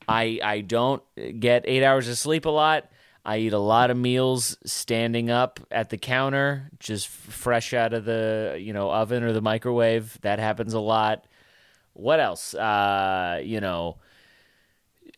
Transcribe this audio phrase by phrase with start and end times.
[0.07, 1.03] I I don't
[1.39, 2.89] get eight hours of sleep a lot.
[3.29, 8.03] I eat a lot of meals standing up at the counter, just fresh out of
[8.03, 10.17] the you know oven or the microwave.
[10.21, 11.25] That happens a lot.
[11.93, 12.55] What else?
[12.55, 13.97] Uh, you know,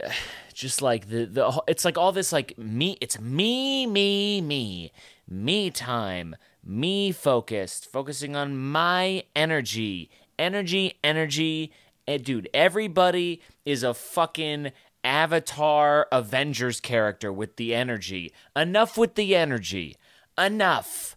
[0.53, 2.97] just like the the it's like all this like me.
[2.99, 4.91] It's me, me, me,
[5.29, 6.35] me time,
[6.65, 11.71] me focused, focusing on my energy, energy, energy.
[12.05, 14.73] And dude, everybody is a fucking
[15.03, 18.33] Avatar Avengers character with the energy.
[18.55, 19.95] Enough with the energy.
[20.37, 21.15] Enough.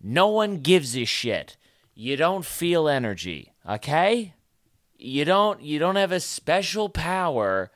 [0.00, 1.56] No one gives a shit.
[1.94, 4.34] You don't feel energy, okay?
[4.98, 7.70] You don't you don't have a special power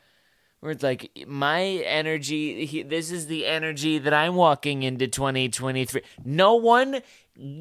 [0.60, 6.03] where it's like my energy he, this is the energy that I'm walking into 2023.
[6.25, 7.00] No one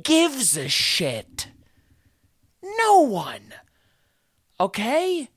[0.04, 1.48] gives a shit.
[2.62, 3.54] No one.
[4.60, 5.30] Okay?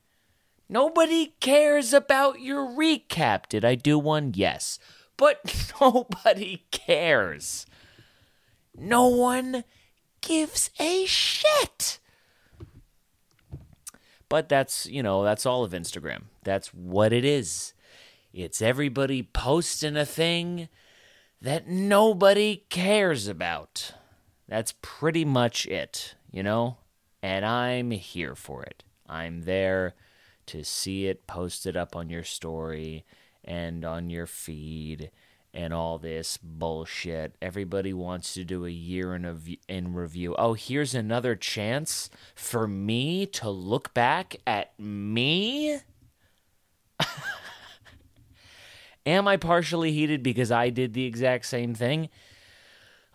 [0.73, 3.47] Nobody cares about your recap.
[3.47, 4.31] Did I do one?
[4.33, 4.79] Yes.
[5.17, 7.67] But nobody cares.
[8.75, 9.65] No one
[10.21, 11.99] gives a shit.
[14.27, 16.23] But that's, you know, that's all of Instagram.
[16.43, 17.75] That's what it is.
[18.33, 20.69] It's everybody posting a thing
[21.39, 23.93] that nobody cares about.
[24.47, 26.77] That's pretty much it, you know?
[27.21, 28.83] And I'm here for it.
[29.07, 29.93] I'm there
[30.47, 33.05] to see it posted up on your story
[33.43, 35.11] and on your feed
[35.53, 37.35] and all this bullshit.
[37.41, 40.35] Everybody wants to do a year in a v- in review.
[40.37, 45.79] Oh, here's another chance for me to look back at me.
[49.05, 52.09] Am I partially heated because I did the exact same thing?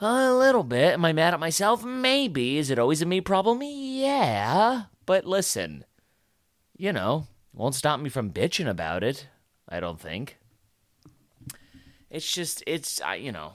[0.00, 0.93] A little bit.
[0.93, 1.84] Am I mad at myself?
[1.84, 2.59] Maybe.
[2.59, 3.60] Is it always a me problem?
[3.62, 4.84] Yeah.
[5.06, 5.84] But listen,
[6.78, 9.27] you know, won't stop me from bitching about it.
[9.69, 10.39] I don't think.
[12.11, 13.53] It's just it's I you know,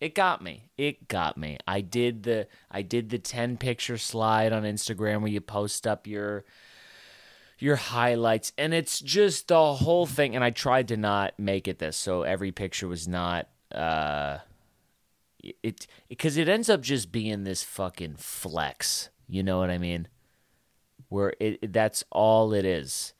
[0.00, 0.70] it got me.
[0.78, 1.58] It got me.
[1.68, 6.06] I did the I did the 10 picture slide on Instagram where you post up
[6.06, 6.44] your
[7.58, 11.78] your highlights and it's just the whole thing and I tried to not make it
[11.78, 14.38] this so every picture was not uh
[15.62, 19.10] it because it ends up just being this fucking flex.
[19.28, 20.08] You know what I mean?
[21.14, 23.14] Where it that's all it is.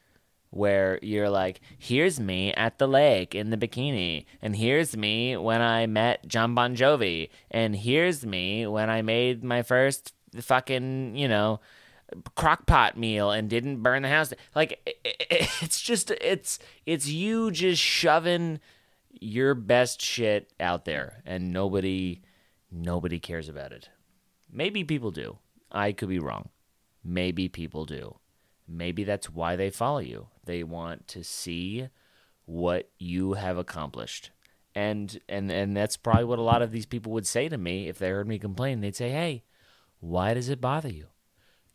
[0.51, 5.61] Where you're like here's me at the lake in the bikini and here's me when
[5.61, 11.27] i met john bon jovi and here's me when i made my first fucking you
[11.27, 11.59] know
[12.37, 14.33] crockpot meal and didn't burn the house.
[14.55, 18.61] Like it's just it's it's you just shoving
[19.21, 22.23] your best shit out there and nobody
[22.71, 23.89] nobody cares about it.
[24.53, 25.39] Maybe people do.
[25.73, 26.51] I could be wrong
[27.05, 28.19] Maybe people do.
[28.67, 30.29] Maybe that's why they follow you.
[30.45, 31.89] They want to see
[32.47, 34.31] what you have accomplished.
[34.75, 37.89] And and and that's probably what a lot of these people would say to me
[37.89, 38.81] if they heard me complain.
[38.81, 39.45] They'd say, "Hey,
[40.01, 41.09] why does it bother you?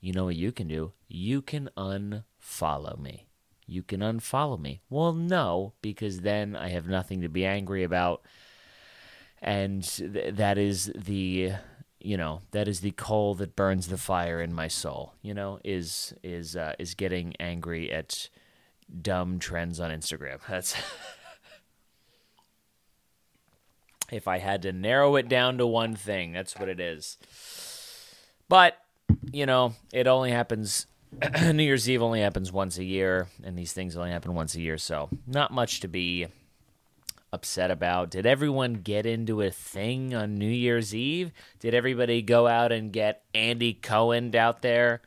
[0.02, 0.94] you know what you can do?
[1.08, 3.28] You can unfollow me.
[3.66, 4.82] You can unfollow me.
[4.90, 8.22] Well, no, because then I have nothing to be angry about.
[9.42, 11.54] And th- that is the
[12.00, 15.60] you know that is the coal that burns the fire in my soul you know
[15.64, 18.30] is is uh, is getting angry at
[19.02, 20.40] dumb trends on instagram.
[20.50, 20.76] That's
[24.12, 27.18] if i had to narrow it down to one thing that's what it is.
[28.48, 28.76] But
[29.32, 30.88] you know it only happens
[31.54, 34.62] new year's eve only happens once a year and these things only happen once a
[34.62, 36.28] year so not much to be
[37.32, 38.12] upset about?
[38.12, 41.32] Did everyone get into a thing on New Year's Eve?
[41.60, 45.02] Did everybody go out and get Andy Cohen out there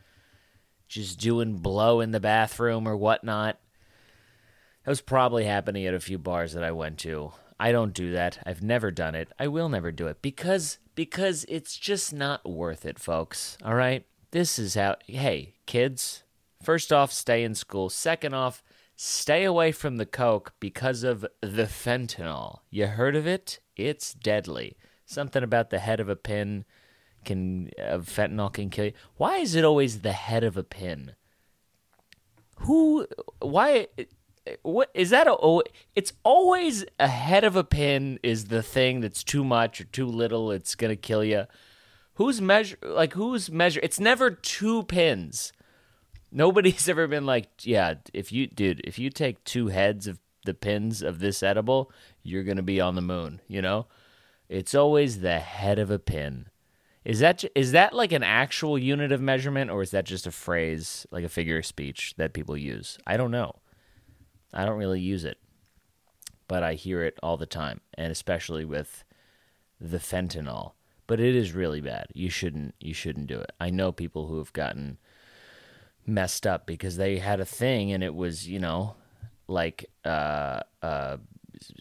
[0.89, 3.59] just doing blow in the bathroom or whatnot?
[4.85, 7.33] That was probably happening at a few bars that I went to.
[7.59, 8.39] I don't do that.
[8.45, 9.31] I've never done it.
[9.39, 13.57] I will never do it because because it's just not worth it, folks.
[13.65, 14.05] All right?
[14.33, 16.25] This is how hey, kids,
[16.63, 17.89] first off, stay in school.
[17.89, 18.65] Second off,
[19.05, 22.61] Stay away from the coke because of the fentanyl.
[22.71, 23.59] You heard of it?
[23.75, 24.77] It's deadly.
[25.05, 26.65] Something about the head of a pin
[27.25, 28.93] can fentanyl can kill you.
[29.17, 31.17] Why is it always the head of a pin?
[32.59, 33.09] Who?
[33.41, 33.89] Why?
[34.63, 35.27] What is that?
[35.27, 35.65] A, oh,
[35.97, 40.07] it's always a head of a pin is the thing that's too much or too
[40.07, 40.53] little.
[40.53, 41.47] It's gonna kill you.
[42.15, 42.79] Who's measure?
[42.81, 43.81] Like who's measure?
[43.83, 45.53] It's never two pins.
[46.33, 50.55] Nobody's ever been like, yeah, if you, dude, if you take two heads of the
[50.55, 51.93] pins of this edible,
[52.23, 53.87] you're going to be on the moon, you know?
[54.49, 56.47] It's always the head of a pin.
[57.05, 60.31] Is that is that like an actual unit of measurement or is that just a
[60.31, 62.99] phrase, like a figure of speech that people use?
[63.07, 63.57] I don't know.
[64.53, 65.39] I don't really use it.
[66.47, 69.05] But I hear it all the time, and especially with
[69.81, 70.73] the fentanyl.
[71.07, 72.07] But it is really bad.
[72.15, 73.53] You shouldn't you shouldn't do it.
[73.59, 74.99] I know people who have gotten
[76.07, 78.95] messed up because they had a thing and it was you know
[79.47, 81.17] like uh uh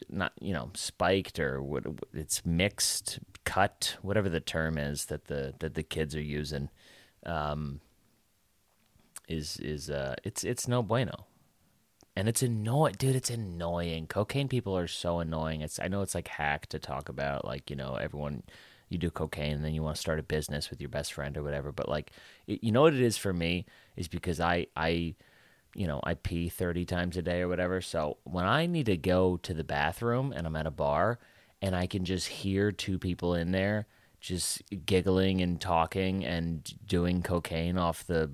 [0.09, 1.83] not you know spiked or what
[2.13, 6.69] it's mixed cut whatever the term is that the that the kids are using
[7.25, 7.81] um
[9.31, 11.25] is is uh it's it's no bueno.
[12.15, 14.07] And it's annoying dude it's annoying.
[14.07, 15.62] Cocaine people are so annoying.
[15.62, 18.44] It's i know it's like hack to talk about like you know everyone
[18.91, 21.38] you do cocaine and then you want to start a business with your best friend
[21.38, 21.71] or whatever.
[21.71, 22.11] But like,
[22.47, 23.65] it, you know what it is for me
[23.95, 25.15] is because I I
[25.73, 27.81] you know I pee thirty times a day or whatever.
[27.81, 31.19] So when I need to go to the bathroom and I'm at a bar
[31.61, 33.88] and I can just hear two people in there
[34.19, 38.31] just giggling and talking and doing cocaine off the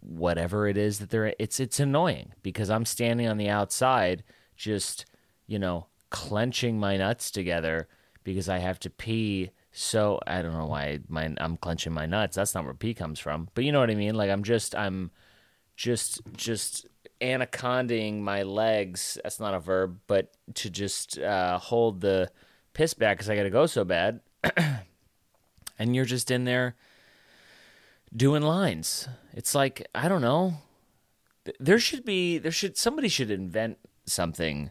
[0.00, 4.22] whatever it is that they're it's it's annoying because I'm standing on the outside
[4.56, 5.04] just
[5.46, 7.88] you know clenching my nuts together
[8.22, 12.34] because I have to pee so I don't know why my I'm clenching my nuts.
[12.34, 13.50] That's not where pee comes from.
[13.52, 14.14] But you know what I mean?
[14.14, 15.10] Like I'm just I'm
[15.76, 16.86] just just
[17.20, 19.18] anaconding my legs.
[19.22, 22.30] That's not a verb, but to just uh, hold the
[22.72, 24.20] piss back because I got to go so bad.
[25.78, 26.74] and you're just in there
[28.16, 29.08] doing lines.
[29.34, 30.54] It's like I don't know.
[31.60, 33.76] There should be there should somebody should invent
[34.06, 34.70] something,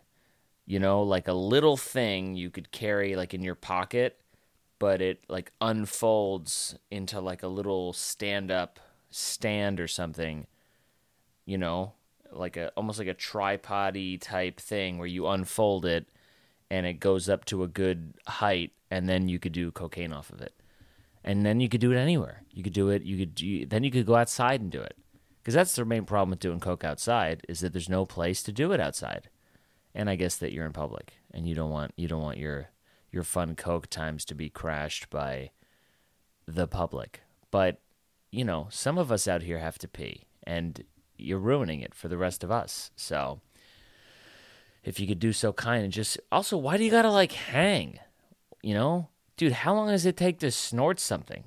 [0.65, 4.19] you know, like a little thing you could carry like in your pocket
[4.79, 8.79] but it like unfolds into like a little stand up
[9.09, 10.47] stand or something
[11.45, 11.93] you know?
[12.31, 16.09] Like a almost like a tripody type thing where you unfold it
[16.69, 20.31] and it goes up to a good height and then you could do cocaine off
[20.31, 20.53] of it.
[21.23, 22.43] And then you could do it anywhere.
[22.51, 24.97] You could do it you could you, then you could go outside and do it.
[25.41, 28.51] Because that's the main problem with doing coke outside is that there's no place to
[28.51, 29.29] do it outside.
[29.93, 32.69] And i guess that you're in public and you don't want you don't want your
[33.15, 35.49] your fun coke times to be crashed by
[36.45, 37.21] the public.
[37.49, 37.81] But,
[38.31, 40.83] you know, some of us out here have to pee, and
[41.17, 42.91] you're ruining it for the rest of us.
[42.95, 43.39] So,
[44.83, 47.99] if you could do so kind and just also, why do you gotta like hang?
[48.61, 51.45] You know, dude, how long does it take to snort something?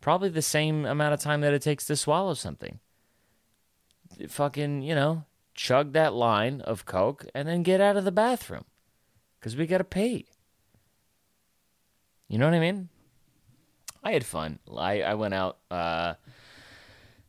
[0.00, 2.80] Probably the same amount of time that it takes to swallow something.
[4.28, 8.64] Fucking, you know, chug that line of Coke and then get out of the bathroom
[9.38, 10.26] because we gotta pee.
[12.28, 12.88] You know what I mean?
[14.02, 14.58] I had fun.
[14.76, 16.14] I, I went out uh,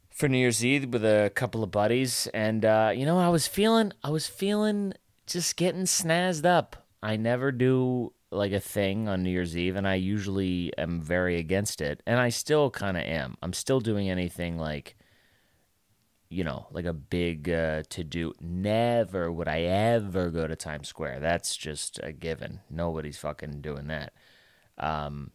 [0.10, 3.48] for New Year's Eve with a couple of buddies, and uh, you know I was
[3.48, 4.94] feeling I was feeling
[5.26, 6.88] just getting snazzed up.
[7.02, 11.38] I never do like a thing on New Year's Eve, and I usually am very
[11.38, 13.38] against it, and I still kind of am.
[13.42, 14.96] I'm still doing anything like
[16.30, 18.34] you know, like a big uh, to do.
[18.42, 21.20] Never would I ever go to Times Square.
[21.20, 22.62] That's just a given.
[22.70, 24.14] Nobody's fucking doing that.
[24.78, 25.32] Um,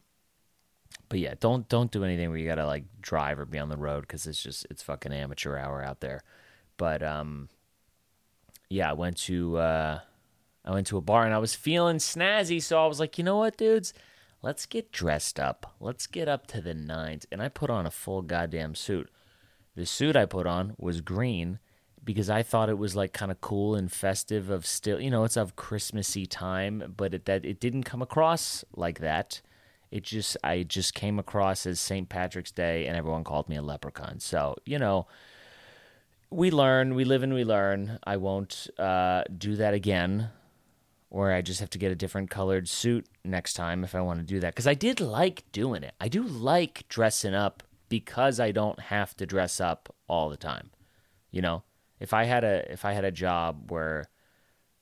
[1.08, 3.76] but yeah, don't don't do anything where you gotta like drive or be on the
[3.76, 6.22] road because it's just it's fucking amateur hour out there.
[6.76, 7.48] But um,
[8.68, 10.00] yeah, I went to uh,
[10.64, 13.24] I went to a bar and I was feeling snazzy, so I was like, you
[13.24, 13.92] know what, dudes,
[14.40, 15.74] let's get dressed up.
[15.80, 19.10] Let's get up to the nines, and I put on a full goddamn suit.
[19.74, 21.58] The suit I put on was green
[22.04, 25.24] because I thought it was like kind of cool and festive of still, you know,
[25.24, 29.40] it's of Christmassy time, but it, that it didn't come across like that.
[29.90, 32.08] It just I just came across as St.
[32.08, 34.20] Patrick's Day and everyone called me a leprechaun.
[34.20, 35.06] So, you know,
[36.30, 37.98] we learn, we live and we learn.
[38.04, 40.30] I won't uh, do that again.
[41.12, 44.20] Or I just have to get a different colored suit next time if I want
[44.20, 44.54] to do that.
[44.54, 45.92] Because I did like doing it.
[46.00, 50.70] I do like dressing up because I don't have to dress up all the time.
[51.32, 51.64] You know,
[52.00, 54.06] if I had a if I had a job where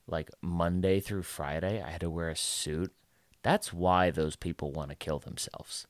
[0.07, 2.95] like Monday through Friday I had to wear a suit,
[3.43, 5.87] that's why those people want to kill themselves.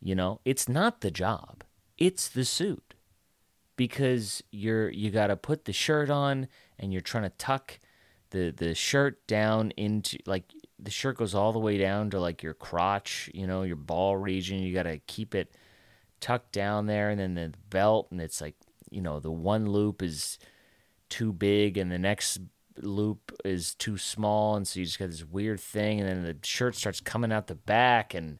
[0.00, 1.64] You know, it's not the job.
[1.96, 2.94] It's the suit.
[3.76, 7.78] Because you're you got to put the shirt on and you're trying to tuck
[8.30, 10.44] the the shirt down into like
[10.78, 14.16] the shirt goes all the way down to like your crotch, you know, your ball
[14.16, 14.58] region.
[14.58, 15.54] You got to keep it
[16.20, 18.54] tucked down there and then the belt and it's like,
[18.90, 20.38] you know, the one loop is
[21.08, 22.40] too big and the next
[22.82, 26.36] loop is too small and so you just got this weird thing and then the
[26.46, 28.38] shirt starts coming out the back and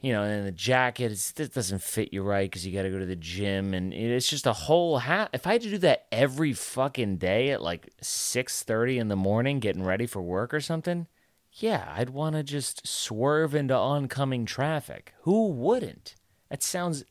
[0.00, 2.98] you know and the jacket it doesn't fit you right because you got to go
[2.98, 6.06] to the gym and it's just a whole hat if i had to do that
[6.12, 11.06] every fucking day at like 6.30 in the morning getting ready for work or something
[11.52, 15.14] yeah i'd want to just swerve into oncoming traffic.
[15.22, 16.14] Who wouldn't?
[16.50, 17.04] That sounds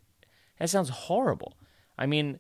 [0.60, 1.58] that sounds horrible.
[1.98, 2.40] I mean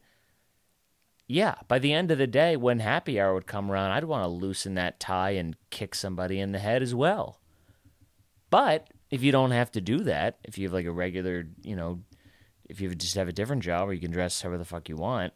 [1.28, 4.24] yeah, by the end of the day, when happy hour would come around, I'd want
[4.24, 7.42] to loosen that tie and kick somebody in the head as well.
[8.50, 11.76] But if you don't have to do that, if you have like a regular, you
[11.76, 12.00] know,
[12.70, 14.96] if you just have a different job where you can dress however the fuck you
[14.96, 15.34] want,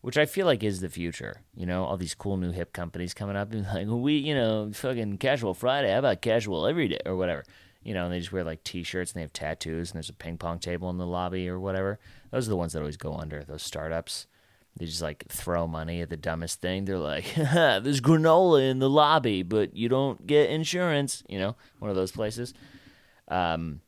[0.00, 3.14] which I feel like is the future, you know, all these cool new hip companies
[3.14, 7.00] coming up and like, we, you know, fucking casual Friday, how about casual every day
[7.04, 7.44] or whatever,
[7.82, 10.14] you know, and they just wear like t-shirts and they have tattoos and there's a
[10.14, 11.98] ping pong table in the lobby or whatever.
[12.30, 14.26] Those are the ones that always go under those startups.
[14.76, 16.84] They just like throw money at the dumbest thing.
[16.84, 21.22] They're like, there's granola in the lobby, but you don't get insurance.
[21.28, 22.54] You know, one of those places.
[23.28, 23.80] Um,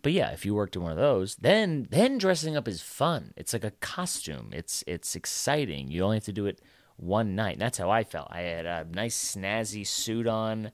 [0.00, 3.34] but yeah, if you worked in one of those, then then dressing up is fun.
[3.36, 4.50] It's like a costume.
[4.52, 5.90] It's it's exciting.
[5.90, 6.60] You only have to do it
[6.96, 7.52] one night.
[7.52, 8.28] And that's how I felt.
[8.30, 10.72] I had a nice snazzy suit on,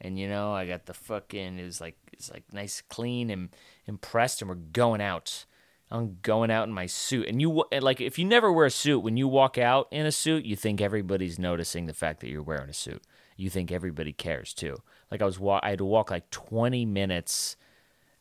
[0.00, 1.58] and you know, I got the fucking.
[1.58, 3.50] It was like it's like nice, clean, and
[3.86, 5.44] impressed, and we're going out
[5.90, 7.28] I'm going out in my suit.
[7.28, 10.12] And you like if you never wear a suit, when you walk out in a
[10.12, 13.02] suit, you think everybody's noticing the fact that you're wearing a suit.
[13.36, 14.76] You think everybody cares too.
[15.10, 17.56] Like I was wa- I had to walk like 20 minutes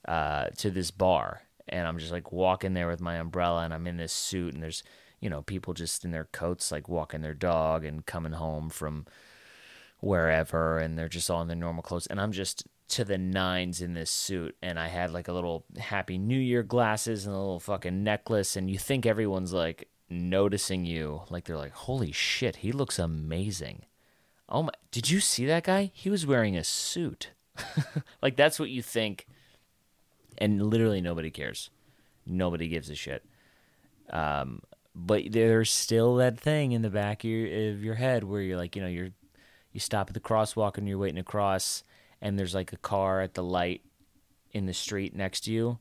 [0.07, 3.87] uh, to this bar and I'm just like walking there with my umbrella and I'm
[3.87, 4.83] in this suit and there's
[5.19, 9.05] you know people just in their coats like walking their dog and coming home from
[9.99, 13.81] wherever and they're just all in their normal clothes and I'm just to the nines
[13.81, 17.37] in this suit and I had like a little happy new year glasses and a
[17.37, 22.57] little fucking necklace and you think everyone's like noticing you like they're like holy shit
[22.57, 23.85] he looks amazing.
[24.47, 25.91] Oh my did you see that guy?
[25.93, 27.31] He was wearing a suit.
[28.21, 29.25] Like that's what you think
[30.37, 31.69] and literally nobody cares.
[32.25, 33.23] Nobody gives a shit.
[34.09, 34.61] Um
[34.93, 38.57] but there's still that thing in the back of your, of your head where you're
[38.57, 39.09] like you know you're
[39.73, 41.83] you stop at the crosswalk and you're waiting to cross
[42.21, 43.81] and there's like a car at the light
[44.51, 45.79] in the street next to you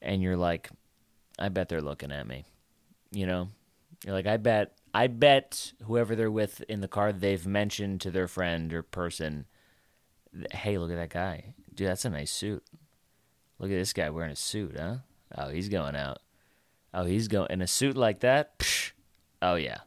[0.00, 0.70] and you're like
[1.38, 2.44] I bet they're looking at me.
[3.12, 3.48] You know?
[4.04, 8.10] You're like I bet I bet whoever they're with in the car they've mentioned to
[8.10, 9.46] their friend or person,
[10.52, 11.54] "Hey, look at that guy.
[11.74, 12.64] Dude, that's a nice suit.
[13.58, 14.98] Look at this guy wearing a suit, huh?
[15.36, 16.18] Oh, he's going out.
[16.94, 18.58] Oh, he's going in a suit like that?
[18.58, 18.92] Psh.
[19.42, 19.78] Oh yeah.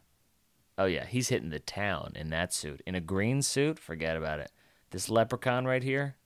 [0.78, 2.80] Oh yeah, he's hitting the town in that suit.
[2.86, 3.78] In a green suit?
[3.78, 4.50] Forget about it.
[4.92, 6.16] This leprechaun right here,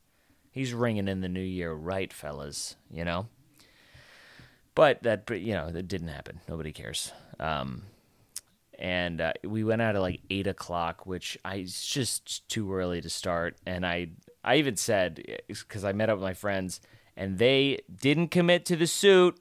[0.51, 3.29] he's ringing in the new year right, fellas, you know?
[4.75, 6.41] But that, you know, that didn't happen.
[6.49, 7.13] Nobody cares.
[7.41, 7.83] Um,
[8.79, 13.01] and uh, we went out at like eight o'clock, which I it's just too early
[13.01, 13.57] to start.
[13.65, 14.09] And I,
[14.45, 16.81] I even said because I met up with my friends
[17.17, 19.39] and they didn't commit to the suit.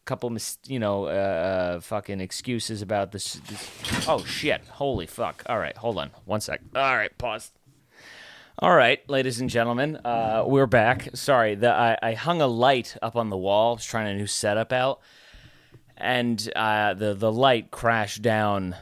[0.00, 1.08] A couple, you know, uh,
[1.76, 4.08] uh, fucking excuses about this, this.
[4.08, 4.62] Oh shit!
[4.70, 5.44] Holy fuck!
[5.46, 6.62] All right, hold on, one sec.
[6.74, 7.52] All right, pause.
[8.62, 11.08] All right, ladies and gentlemen, uh, we're back.
[11.14, 13.76] Sorry, the, I, I, hung a light up on the wall.
[13.76, 15.00] Was trying a new setup out,
[15.96, 18.76] and uh, the the light crashed down.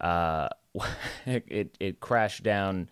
[0.00, 0.48] Uh,
[1.26, 2.88] it, it, it crashed down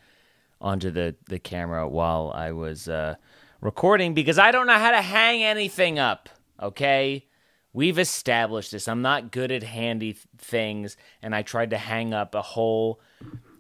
[0.60, 3.16] onto the the camera while I was uh,
[3.60, 6.28] recording because I don't know how to hang anything up,
[6.62, 7.26] okay?
[7.72, 8.86] We've established this.
[8.86, 13.00] I'm not good at handy th- things, and I tried to hang up a whole,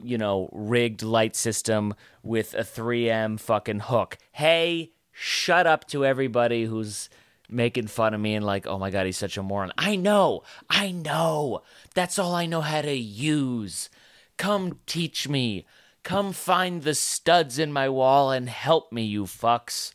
[0.02, 4.18] you know, rigged light system with a 3M fucking hook.
[4.32, 7.08] Hey, shut up to everybody who's
[7.48, 9.72] making fun of me and like, oh my god, he's such a moron.
[9.78, 11.62] I know, I know.
[11.94, 13.90] That's all I know how to use.
[14.36, 15.66] Come teach me.
[16.02, 19.92] Come find the studs in my wall and help me, you fucks.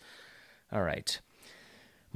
[0.71, 1.19] All right.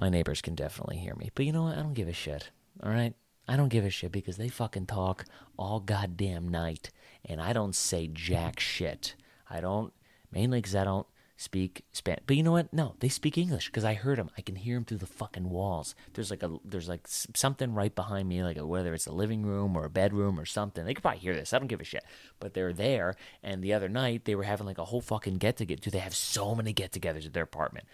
[0.02, 1.30] My neighbors can definitely hear me.
[1.36, 1.78] But you know what?
[1.78, 2.50] I don't give a shit.
[2.84, 3.14] All right?
[3.48, 5.26] I don't give a shit because they fucking talk
[5.58, 6.90] all goddamn night
[7.24, 9.16] and I don't say jack shit.
[9.50, 9.94] I don't,
[10.32, 11.06] mainly because I don't
[11.38, 12.24] speak Spanish.
[12.26, 12.72] But you know what?
[12.74, 14.30] No, they speak English because I heard them.
[14.38, 15.96] I can hear them through the fucking walls.
[16.14, 19.44] There's like a there's like something right behind me, like a, whether it's a living
[19.44, 20.86] room or a bedroom or something.
[20.86, 21.52] They could probably hear this.
[21.52, 22.06] I don't give a shit.
[22.40, 23.16] But they're there.
[23.44, 25.82] And the other night they were having like a whole fucking get together.
[25.82, 27.86] Do they have so many get-togethers at their apartment?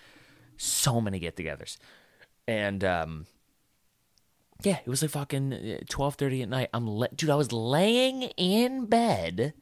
[0.58, 1.78] So many get-togethers,
[2.48, 3.26] and um.
[4.64, 6.70] Yeah, it was like fucking uh, twelve thirty at night.
[6.74, 7.30] I'm le- dude.
[7.30, 9.54] I was laying in bed,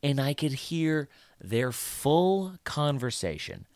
[0.00, 1.08] and I could hear
[1.40, 3.66] their full conversation.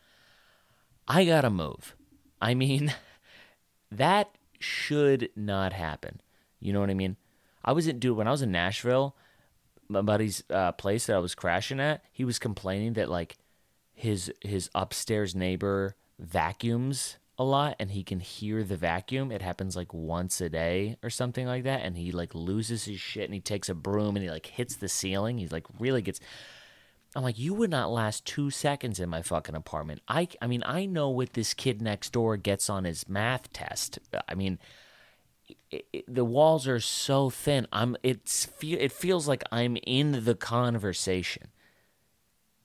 [1.05, 1.95] I gotta move.
[2.41, 2.93] I mean,
[3.91, 6.21] that should not happen.
[6.59, 7.17] You know what I mean?
[7.63, 9.15] I was in, dude, when I was in Nashville,
[9.89, 13.37] my buddy's uh, place that I was crashing at, he was complaining that like
[13.93, 19.31] his his upstairs neighbor vacuums a lot and he can hear the vacuum.
[19.31, 21.81] It happens like once a day or something like that.
[21.83, 24.75] And he like loses his shit and he takes a broom and he like hits
[24.75, 25.37] the ceiling.
[25.37, 26.19] He's like really gets
[27.15, 30.01] I'm like, you would not last two seconds in my fucking apartment.
[30.07, 33.97] I, I mean, I know what this kid next door gets on his math test.
[34.27, 34.59] I mean,
[35.71, 37.65] it, it, the walls are so thin.
[37.71, 37.95] I'm.
[38.03, 38.77] It's feel.
[38.79, 41.47] it feels like I'm in the conversation.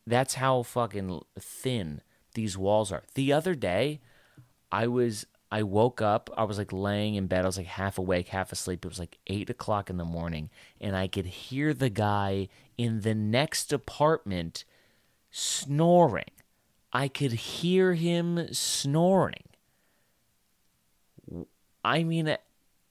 [0.06, 2.02] That's how fucking thin
[2.34, 3.02] these walls are.
[3.14, 4.00] The other day,
[4.70, 6.30] I was I woke up.
[6.36, 7.44] I was like laying in bed.
[7.44, 8.84] I was like half awake, half asleep.
[8.84, 10.48] It was like eight o'clock in the morning,
[10.80, 14.64] and I could hear the guy in the next apartment
[15.30, 16.30] snoring.
[16.90, 19.44] I could hear him snoring.
[21.84, 22.34] I mean,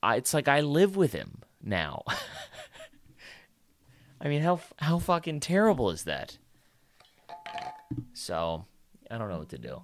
[0.04, 2.04] it's like I live with him now.
[4.22, 6.38] I mean, how how fucking terrible is that?
[8.14, 8.66] So,
[9.12, 9.82] I don't know what to do.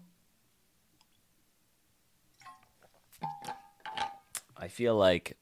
[4.55, 5.37] I feel like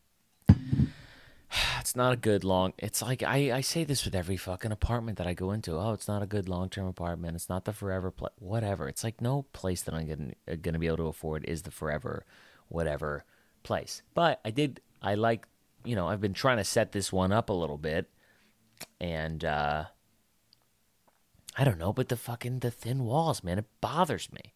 [1.80, 5.18] it's not a good long it's like I, I say this with every fucking apartment
[5.20, 5.74] that I go into.
[5.74, 7.36] Oh, it's not a good long term apartment.
[7.36, 8.34] It's not the forever place.
[8.40, 8.90] Whatever.
[8.90, 11.72] It's like no place that I'm gonna, uh, gonna be able to afford is the
[11.72, 12.26] forever
[12.68, 13.24] whatever
[13.64, 14.02] place.
[14.16, 15.48] But I did I like
[15.84, 18.10] you know, I've been trying to set this one up a little bit
[19.00, 19.86] and uh
[21.58, 24.54] I don't know, but the fucking the thin walls, man, it bothers me.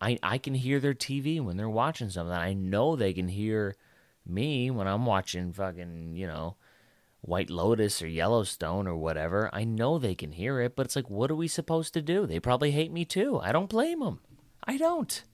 [0.00, 2.34] I I can hear their TV when they're watching something.
[2.34, 3.76] I know they can hear
[4.26, 6.56] me when I'm watching fucking, you know,
[7.20, 9.50] White Lotus or Yellowstone or whatever.
[9.52, 12.26] I know they can hear it, but it's like, what are we supposed to do?
[12.26, 13.40] They probably hate me too.
[13.40, 14.20] I don't blame them.
[14.64, 15.24] I don't.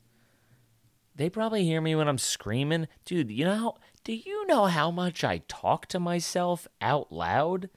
[1.15, 2.89] They probably hear me when I'm screaming.
[3.05, 7.69] Dude, you know how, do you know how much I talk to myself out loud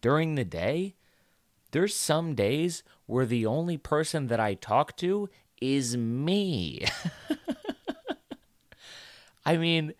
[0.00, 0.96] during the day?
[1.72, 5.28] There's some days where the only person that I talk to
[5.60, 6.84] is me.
[9.46, 9.94] I mean,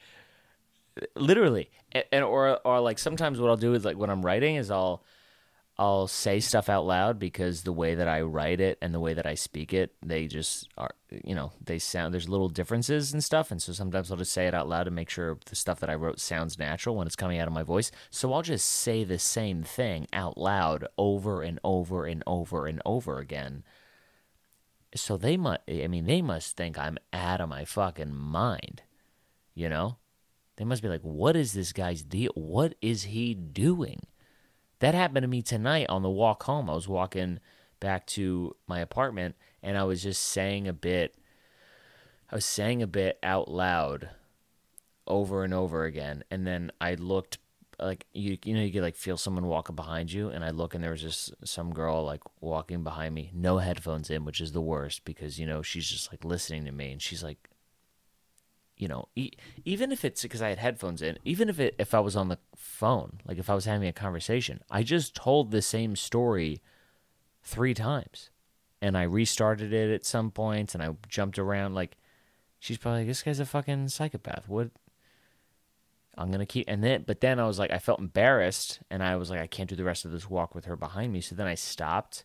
[1.15, 1.71] literally,
[2.13, 5.03] and or or like sometimes what I'll do is like when I'm writing is I'll
[5.81, 9.15] I'll say stuff out loud because the way that I write it and the way
[9.15, 10.91] that I speak it, they just are,
[11.25, 13.51] you know, they sound, there's little differences and stuff.
[13.51, 15.89] And so sometimes I'll just say it out loud to make sure the stuff that
[15.89, 17.91] I wrote sounds natural when it's coming out of my voice.
[18.11, 22.83] So I'll just say the same thing out loud over and over and over and
[22.85, 23.65] over again
[24.95, 28.83] so they must i mean they must think i'm out of my fucking mind
[29.55, 29.97] you know
[30.57, 34.01] they must be like what is this guy's deal what is he doing
[34.81, 36.69] that happened to me tonight on the walk home.
[36.69, 37.41] I was walking
[37.81, 41.17] back to my apartment and i was just saying a bit
[42.31, 44.11] i was saying a bit out loud
[45.07, 46.23] over and over again.
[46.31, 47.39] And then i looked
[47.81, 50.29] like you you know you could like feel someone walking behind you.
[50.29, 54.11] And I look and there was just some girl like walking behind me no headphones
[54.11, 56.93] in which is the worst because you know she's just like listening to me.
[56.93, 57.49] And she's like
[58.81, 59.33] you know e-
[59.65, 62.29] even if it's because I had headphones in even if it if I was on
[62.29, 66.63] the phone like if I was having a conversation I just told the same story
[67.43, 68.31] 3 times
[68.83, 71.97] and I restarted it at some points, point and I jumped around like
[72.59, 74.71] she's probably like, this guy's a fucking psychopath what
[76.17, 79.17] I'm gonna keep and then but then I was like I felt embarrassed and I
[79.17, 81.21] was like I can't do the rest of this walk with her behind me.
[81.21, 82.25] So then I stopped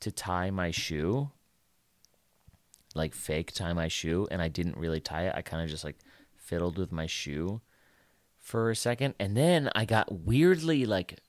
[0.00, 1.30] to tie my shoe.
[2.98, 5.34] Like fake tie my shoe, and I didn't really tie it.
[5.34, 5.96] I kind of just like
[6.36, 7.60] fiddled with my shoe
[8.38, 11.20] for a second, and then I got weirdly like,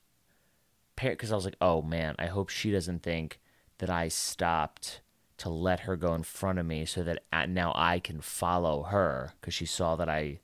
[0.96, 3.40] because I was like, oh man, I hope she doesn't think
[3.78, 5.00] that I stopped
[5.38, 9.32] to let her go in front of me so that now I can follow her
[9.40, 10.40] because she saw that I,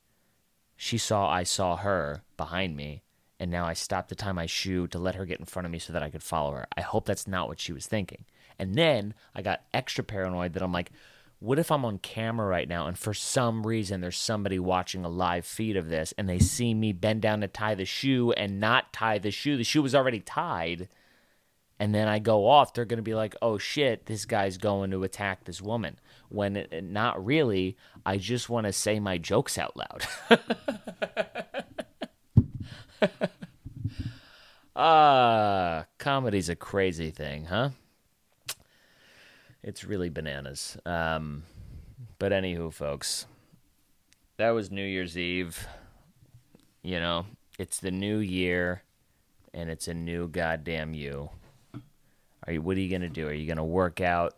[0.74, 3.02] she saw I saw her behind me,
[3.38, 5.72] and now I stopped to tie my shoe to let her get in front of
[5.72, 6.66] me so that I could follow her.
[6.76, 8.24] I hope that's not what she was thinking.
[8.58, 10.90] And then I got extra paranoid that I'm like,
[11.38, 15.08] what if I'm on camera right now and for some reason there's somebody watching a
[15.08, 18.58] live feed of this and they see me bend down to tie the shoe and
[18.58, 19.56] not tie the shoe?
[19.56, 20.88] The shoe was already tied.
[21.78, 24.90] And then I go off, they're going to be like, oh shit, this guy's going
[24.92, 25.98] to attack this woman.
[26.30, 30.06] When it, not really, I just want to say my jokes out loud.
[34.78, 37.70] Ah, uh, comedy's a crazy thing, huh?
[39.66, 40.78] It's really bananas.
[40.86, 41.42] Um,
[42.20, 43.26] but anywho, folks,
[44.36, 45.66] that was New Year's Eve.
[46.84, 47.26] You know,
[47.58, 48.84] it's the new year,
[49.52, 51.30] and it's a new goddamn you.
[52.46, 52.62] Are you?
[52.62, 53.26] What are you gonna do?
[53.26, 54.34] Are you gonna work out?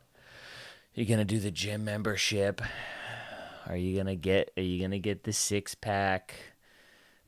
[0.96, 2.62] Are you gonna do the gym membership?
[3.66, 4.50] Are you gonna get?
[4.56, 6.36] Are you gonna get the six pack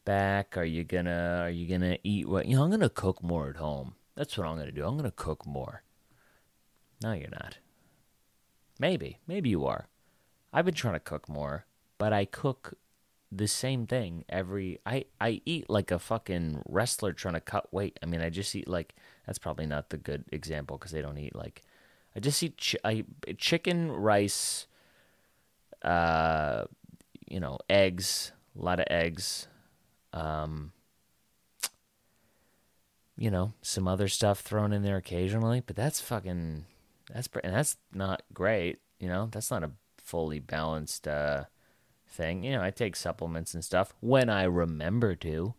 [0.07, 0.57] back?
[0.57, 1.43] Are you gonna?
[1.43, 2.47] Are you gonna eat what?
[2.47, 3.95] You know, I'm gonna cook more at home.
[4.15, 4.87] That's what I'm gonna do.
[4.87, 5.83] I'm gonna cook more.
[7.03, 7.59] No, you're not.
[8.81, 9.19] Maybe.
[9.29, 9.89] Maybe you are.
[10.55, 11.67] I've been trying to cook more,
[11.99, 12.75] but I cook
[13.31, 18.01] the same thing every I I eat like a fucking wrestler trying to cut weight.
[18.03, 21.19] I mean, I just eat like that's probably not the good example cuz they don't
[21.19, 21.63] eat like
[22.17, 23.05] I just eat ch- I
[23.37, 24.67] chicken, rice,
[25.83, 26.65] uh
[27.29, 29.47] you know, eggs, a lot of eggs.
[30.15, 30.73] Um
[33.17, 36.65] you know, some other stuff thrown in there occasionally, but that's fucking
[37.13, 38.79] that's and that's not great.
[38.99, 41.45] You know, that's not a fully balanced uh,
[42.09, 42.45] thing.
[42.45, 45.55] You know, I take supplements and stuff when I remember to.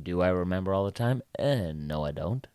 [0.00, 1.22] Do I remember all the time?
[1.38, 2.46] Eh, no, I don't.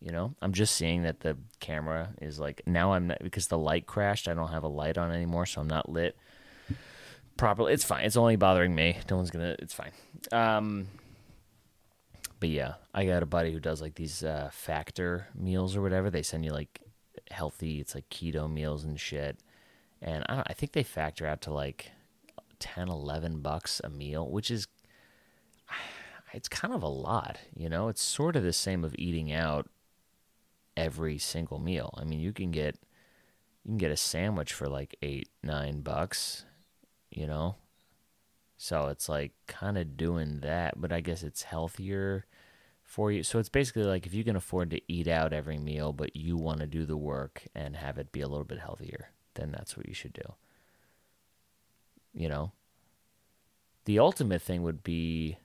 [0.00, 3.58] You know, I'm just seeing that the camera is like now I'm not because the
[3.58, 4.28] light crashed.
[4.28, 6.16] I don't have a light on anymore, so I'm not lit
[7.36, 7.72] properly.
[7.72, 8.04] It's fine.
[8.04, 8.98] It's only bothering me.
[9.10, 9.56] No one's gonna.
[9.58, 9.92] It's fine.
[10.32, 10.88] Um,
[12.40, 16.10] but yeah, I got a buddy who does like these uh, factor meals or whatever.
[16.10, 16.80] They send you like
[17.30, 17.80] healthy.
[17.80, 19.38] It's like keto meals and shit.
[20.00, 21.92] And I, I think they factor out to like
[22.58, 24.66] 10, 11 bucks a meal, which is,
[26.32, 27.88] it's kind of a lot, you know?
[27.88, 29.68] It's sort of the same of eating out
[30.76, 31.94] every single meal.
[31.96, 32.76] I mean, you can get,
[33.64, 36.44] you can get a sandwich for like eight, nine bucks,
[37.10, 37.56] you know?
[38.58, 42.26] So it's like kind of doing that, but I guess it's healthier
[42.86, 43.22] for you.
[43.22, 46.36] So it's basically like if you can afford to eat out every meal, but you
[46.36, 49.76] want to do the work and have it be a little bit healthier, then that's
[49.76, 50.32] what you should do.
[52.14, 52.52] You know?
[53.84, 55.36] The ultimate thing would be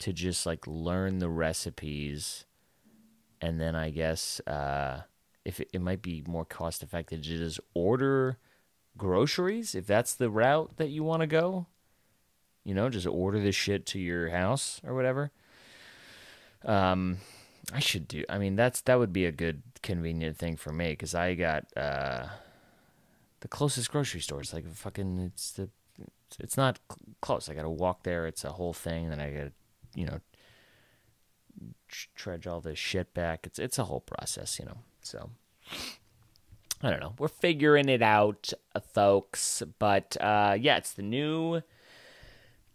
[0.00, 2.46] to just like learn the recipes
[3.40, 5.02] and then I guess uh,
[5.44, 8.38] if it, it might be more cost effective to just order
[8.96, 11.66] groceries if that's the route that you want to go.
[12.64, 15.30] You know, just order the shit to your house or whatever.
[16.66, 17.18] Um,
[17.72, 18.24] I should do.
[18.28, 21.64] I mean, that's that would be a good convenient thing for me because I got
[21.76, 22.26] uh,
[23.40, 24.40] the closest grocery store.
[24.40, 25.18] It's like fucking.
[25.18, 25.70] It's the.
[26.40, 27.48] It's, not cl- close.
[27.48, 28.26] I got to walk there.
[28.26, 29.08] It's a whole thing.
[29.08, 29.52] Then I got to,
[29.94, 30.20] you know,
[32.14, 33.46] trudge all this shit back.
[33.46, 34.78] It's it's a whole process, you know.
[35.02, 35.30] So
[36.82, 37.14] I don't know.
[37.18, 39.62] We're figuring it out, uh, folks.
[39.78, 41.62] But uh, yeah, it's the new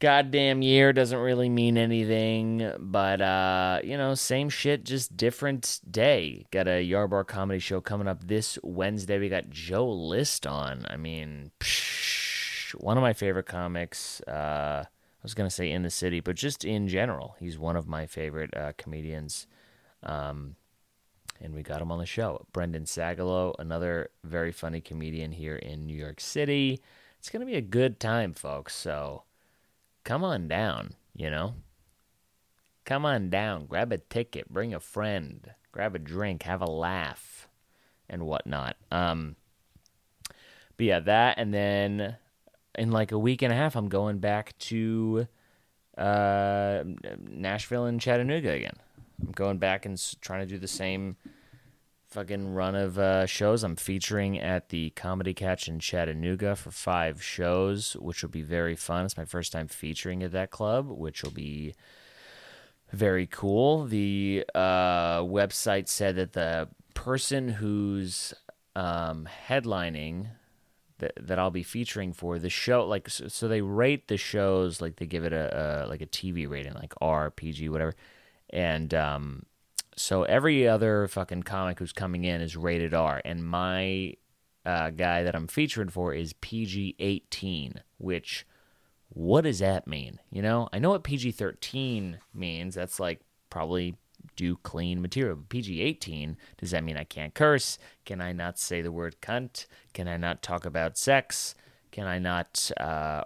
[0.02, 6.46] goddamn year doesn't really mean anything, but uh, you know, same shit, just different day.
[6.52, 9.20] Got a Yardbar comedy show coming up this Wednesday.
[9.20, 10.86] We got Joe List on.
[10.90, 14.20] I mean, psh, one of my favorite comics.
[14.22, 17.88] Uh, I was gonna say in the city, but just in general, he's one of
[17.88, 19.46] my favorite uh, comedians.
[20.04, 20.56] Um,
[21.40, 22.46] and we got him on the show.
[22.54, 26.82] Brendan Sagalow, another very funny comedian here in New York City.
[27.20, 28.74] It's gonna be a good time, folks.
[28.76, 29.24] So
[30.04, 31.56] come on down, you know?
[32.86, 37.48] Come on down, grab a ticket, bring a friend, grab a drink, have a laugh,
[38.10, 38.76] and whatnot.
[38.90, 39.36] Um,
[40.78, 42.18] but yeah, that, and then
[42.76, 45.28] in like a week and a half, I'm going back to
[45.98, 46.84] uh,
[47.20, 48.76] Nashville and Chattanooga again.
[49.22, 51.18] I'm going back and trying to do the same
[52.12, 53.64] fucking run of uh, shows.
[53.64, 58.76] I'm featuring at the Comedy Catch in Chattanooga for five shows, which will be very
[58.76, 59.06] fun.
[59.06, 61.74] It's my first time featuring at that club, which will be
[62.92, 63.86] very cool.
[63.86, 68.34] The uh, website said that the person who's
[68.76, 70.28] um, headlining
[70.98, 72.86] that, that I'll be featuring for the show.
[72.86, 76.06] Like, so, so they rate the shows like they give it a, a like a
[76.08, 77.96] TV rating, like R, PG, whatever.
[78.50, 79.46] And um,
[79.96, 84.16] so every other fucking comic who's coming in is rated R, and my
[84.66, 88.46] uh, guy that I'm featuring for is PG 18, which
[89.10, 90.20] what does that mean?
[90.30, 92.76] You know, I know what PG 13 means.
[92.76, 93.96] That's like probably
[94.36, 95.38] do clean material.
[95.50, 97.78] PG 18, does that mean I can't curse?
[98.06, 99.66] Can I not say the word cunt?
[99.94, 101.56] Can I not talk about sex?
[101.92, 103.24] Can I not uh,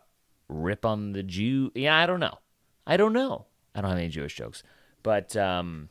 [0.49, 1.71] rip on the Jew?
[1.75, 2.39] Yeah, I don't know.
[2.87, 3.45] I don't know.
[3.75, 4.63] I don't have any Jewish jokes.
[5.03, 5.89] But, um,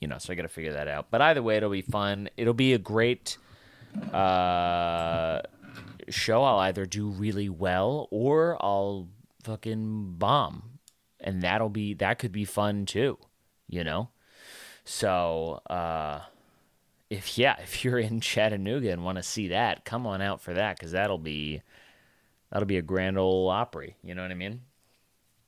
[0.00, 1.06] you know, so I got to figure that out.
[1.10, 2.28] But either way, it'll be fun.
[2.36, 3.38] It'll be a great
[4.12, 5.42] uh,
[6.08, 6.42] show.
[6.44, 9.08] I'll either do really well or I'll
[9.42, 10.62] fucking bomb.
[11.20, 13.18] And that'll be, that could be fun too
[13.68, 14.08] you know?
[14.84, 16.22] So, uh,
[17.10, 20.54] if yeah, if you're in Chattanooga and want to see that, come on out for
[20.54, 21.62] that because that'll be
[22.50, 23.96] that'll be a grand old Opry.
[24.02, 24.62] You know what I mean?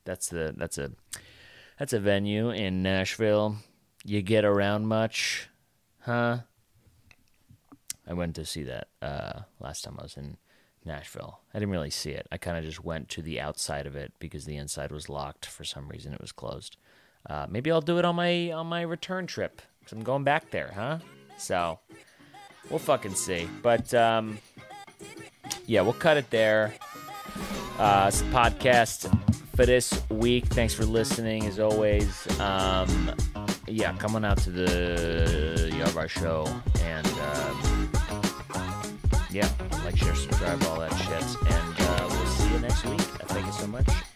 [0.05, 0.93] That's the that's a
[1.79, 3.57] that's a venue in Nashville.
[4.05, 5.49] You get around much,
[6.01, 6.39] huh?
[8.07, 10.37] I went to see that uh, last time I was in
[10.85, 11.41] Nashville.
[11.53, 12.27] I didn't really see it.
[12.33, 15.47] I kind of just went to the outside of it because the inside was locked
[15.47, 16.13] for some reason.
[16.13, 16.77] It was closed.
[17.29, 20.51] Uh, maybe I'll do it on my on my return trip because I'm going back
[20.51, 20.99] there, huh?
[21.37, 21.79] So
[22.71, 23.47] we'll fucking see.
[23.63, 24.39] But um,
[25.67, 26.75] yeah, we'll cut it there.
[27.79, 29.19] Uh, it's the podcast
[29.55, 30.47] for this week.
[30.47, 32.41] Thanks for listening, as always.
[32.41, 33.15] Um,
[33.71, 36.47] yeah, come on out to the Yarbar show
[36.83, 37.91] and um,
[39.31, 39.49] yeah,
[39.85, 41.53] like, share, subscribe, all that shit.
[41.53, 43.01] And uh, we'll see you next week.
[43.01, 44.10] Thank you so much.